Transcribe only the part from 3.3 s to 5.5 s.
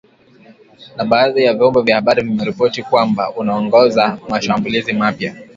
anaongoza mashambulizi mapya.